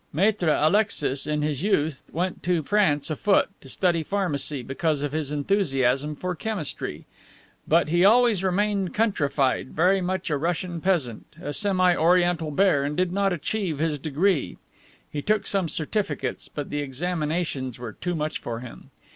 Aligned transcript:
Maitre 0.11 0.49
Alexis, 0.51 1.27
in 1.27 1.43
his 1.43 1.61
youth, 1.61 2.01
went 2.11 2.41
to 2.41 2.63
France 2.63 3.11
afoot, 3.11 3.49
to 3.61 3.69
study 3.69 4.01
pharmacy, 4.01 4.63
because 4.63 5.03
of 5.03 5.11
his 5.11 5.31
enthusiasm 5.31 6.15
for 6.15 6.33
chemistry. 6.33 7.05
But 7.67 7.89
he 7.89 8.03
always 8.03 8.43
remained 8.43 8.95
countrified, 8.95 9.73
very 9.73 10.01
much 10.01 10.31
a 10.31 10.37
Russian 10.37 10.81
peasant, 10.81 11.27
a 11.39 11.53
semi 11.53 11.95
Oriental 11.95 12.49
bear, 12.49 12.83
and 12.83 12.97
did 12.97 13.11
not 13.11 13.31
achieve 13.31 13.77
his 13.77 13.99
degree. 13.99 14.57
He 15.11 15.21
took 15.21 15.45
some 15.45 15.69
certificates, 15.69 16.47
but 16.49 16.71
the 16.71 16.79
examinations 16.79 17.77
were 17.77 17.93
too 17.93 18.15
much 18.15 18.39
for 18.39 18.59
him. 18.61 18.89